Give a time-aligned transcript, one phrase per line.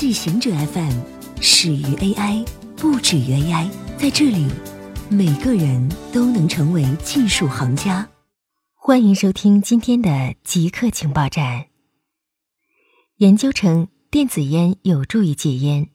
[0.00, 0.98] 技行者 FM
[1.42, 3.68] 始于 AI，不止于 AI。
[3.98, 4.48] 在这里，
[5.10, 8.08] 每个人都能成为技术行家。
[8.74, 11.66] 欢迎收听今天的极客情报站。
[13.18, 15.90] 研究称，电子烟有助于戒烟。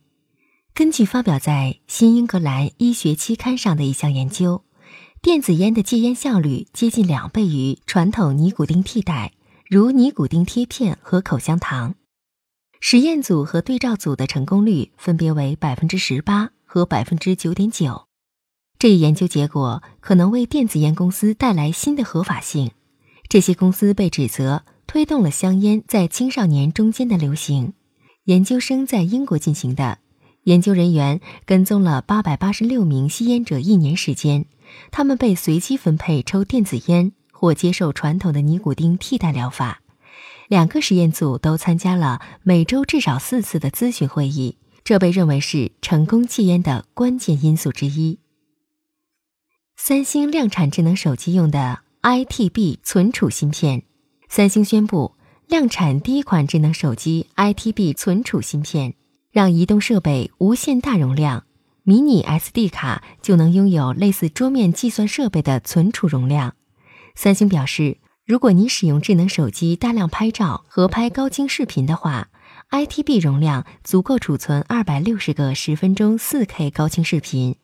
[0.75, 4.63] 根据发表在《新英格兰医学期刊》上的一项研究，
[5.23, 9.31] 电子烟的戒烟效率接近两倍于传统尼古丁替代，
[9.67, 11.95] 如尼古丁贴片和口香糖。
[12.87, 18.05] 实验组和对照组的成功率分别为百分之十八和百分之九点九。
[18.77, 22.69] 这一研究结果可能为电子烟公司带来新的合法性。
[23.27, 27.73] 这些公司被指责推动了香烟在青少年中间的流行。
[28.25, 29.97] 研究生在英国进行的
[30.43, 34.45] 研究人员跟踪了八百八十六名吸烟者一年时间，
[34.91, 39.81] 他们被随机分配抽电子烟或接受传统的尼古丁替代疗法。
[40.47, 48.19] 两个实验组都参加了每周至少四次的咨询会议，这被认为是成功戒烟的关键因素之一。
[49.75, 53.83] 三星量产智能手机用的 ITB 存储芯片，
[54.29, 55.15] 三星宣布
[55.47, 58.93] 量产第一款智能手机 ITB 存储芯片，
[59.31, 61.45] 让移动设备无限大容量，
[61.81, 66.55] 迷你 SD 卡就能拥有类似桌面计算设备的存储容量。
[67.15, 67.97] 三星表示。
[68.25, 72.29] 如果你使用智能手机大量拍照和拍高清视频的话
[72.71, 77.57] ，ITB 容量足够储存二百六十个十分钟四 K 高清视频。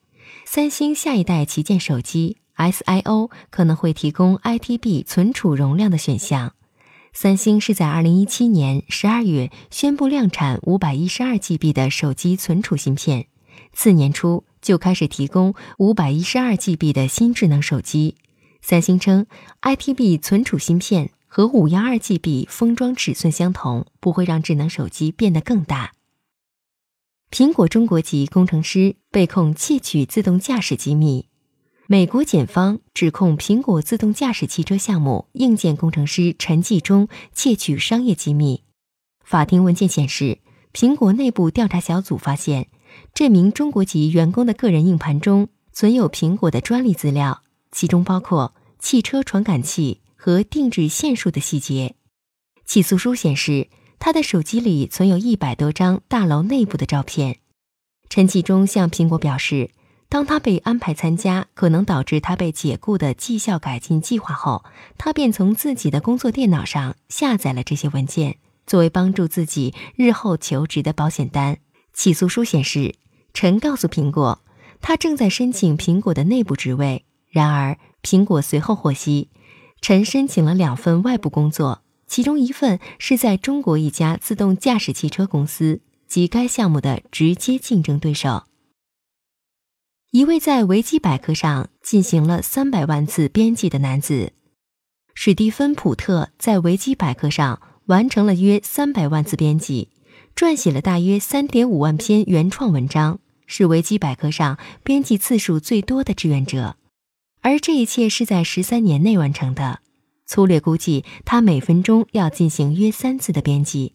[0.45, 6.54] 三星下一代旗舰手机 SIO 可能会提供 ITB 存储容量的选项。
[7.12, 13.26] 三星是在二零一七年十二月宣布量产五百一十二 GB 的手机存储芯片，
[13.73, 18.17] 次年初就开始提供五百一十二 GB 的新智能手机。
[18.62, 19.26] 三星称
[19.62, 25.94] ，ITB 存储芯片和五幺二 GB 封装尺寸相同，不会让智能手机变得更大。
[27.32, 31.28] 苹果中国籍工程师被控窃取自动驾驶机密，
[31.88, 38.64] 美国检方指控苹果自动驾驶汽车项目硬件工程师陈继忠窃取商业机密。
[39.23, 40.39] 法庭文件显示，
[40.73, 42.67] 苹果内部调查小组发现，
[43.14, 47.44] 这名中国籍员工的个人硬盘中存有苹果的专利资料。
[47.71, 51.95] 其中包括汽车传感器和定制线数的细节。
[52.65, 57.39] 起诉书显示，他的手机里存有一百多张大楼内部的照片。
[58.09, 59.71] 陈启忠向苹果表示，
[60.09, 64.65] 当他被安排参加可能导致他被解雇的绩效改进计划后，
[64.98, 71.59] 他便从自己的工作电脑上下载了这些文件，作为帮助自己日后求职的保险单。
[71.93, 72.95] 起诉书显示，
[73.33, 74.42] 陈告诉苹果，
[74.82, 77.05] 他正在申请苹果的内部职位。
[77.31, 79.30] 然而，苹果随后获悉，
[79.80, 88.43] 陈申请了两份外部工作，其中一份是在中国一家自动驾驶汽车公司，及该项目的直接竞争对手。
[90.11, 94.33] 一位在维基百科上进行了三百万次编辑的男子，
[95.14, 99.89] 史蒂芬·普特在维基百科上完成了约三百万次编辑，
[100.36, 106.75] 撰写了大约三点五万篇原创文章，是维基百科上编辑次数最多的志愿者。
[107.41, 109.79] 而这一切是在十三年内完成的。
[110.25, 113.93] 粗略估计，他每分钟要进行约三次的编辑。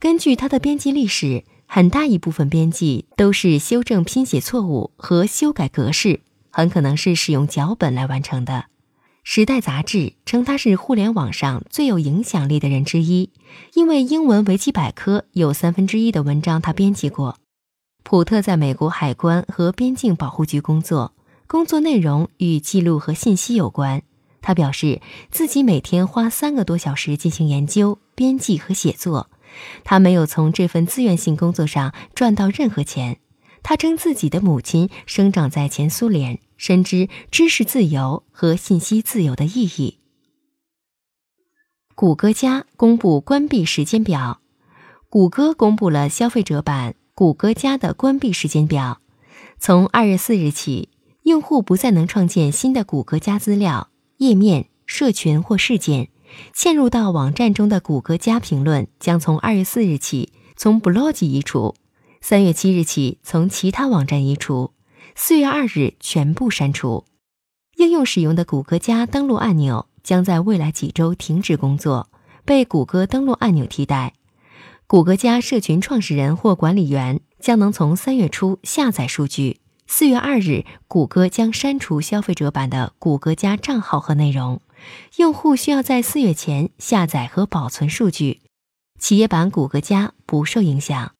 [0.00, 6.20] 根据他的编辑历史，很大一部分编辑都是修正拼写错误和修改格式，
[6.50, 8.52] 很可能是使用脚本来完成的。
[9.22, 13.30] 《时代》杂志称他是互联网上最有影响力的人之一，
[13.74, 17.36] 因为英文维基百科有三分之一的文章他编辑过。
[18.02, 21.12] 普特在美国海关和边境保护局工作。
[21.50, 24.04] 工作内容与记录和信息有关。
[24.40, 25.00] 他表示
[25.32, 29.28] 自己每天花三个多小时进行研究、编辑和写作。
[29.82, 33.18] 他没有从这份自愿性工作上赚到任何钱。
[33.64, 39.98] 他称自己的母亲生长在前苏联，深知知识自由和信息自由的意义。
[41.96, 44.40] 谷歌家公布关闭时间表。
[45.08, 49.00] 谷歌公布了消费者版谷歌家的关闭时间表，
[49.58, 50.90] 从二月四日起。
[51.24, 56.08] 用户不再能创建新的谷歌加资料页面、社群或事件。
[56.54, 61.74] 嵌入到网站中的谷歌加评论将从二月四日起从 Blog 移除，
[62.20, 64.72] 三月七日起从其他网站移除，
[65.16, 67.04] 四月二日全部删除。
[67.78, 72.10] 应用使用的谷歌加登录按钮将在未来几周停止工作，
[72.44, 74.14] 被谷歌登录按钮替代。
[74.86, 79.59] 谷歌加社群创始人或管理员将能从三月初下载数据。
[79.92, 84.62] 四月二日，谷歌将删除消费者版的谷歌加账号和内容，
[85.16, 88.40] 用户需要在四月前下载和保存数据。
[89.00, 91.12] 企业版谷歌加不受影响。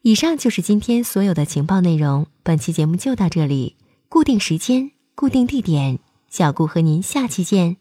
[0.00, 2.26] 以上就是今天所有的情报内容。
[2.42, 3.76] 本期节目就到这里，
[4.08, 5.98] 固定时间，固定地点，
[6.30, 7.76] 小顾和您下期见。